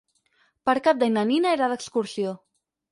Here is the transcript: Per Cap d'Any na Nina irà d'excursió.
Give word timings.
Per 0.69 0.75
Cap 0.89 1.03
d'Any 1.03 1.15
na 1.19 1.27
Nina 1.33 1.55
irà 1.59 1.71
d'excursió. 1.77 2.37